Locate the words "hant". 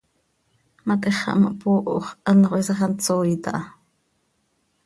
2.81-2.99